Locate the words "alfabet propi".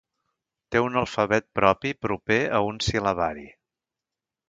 1.01-1.93